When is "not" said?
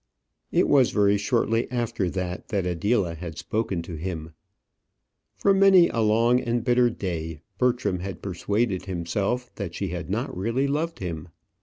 10.09-10.35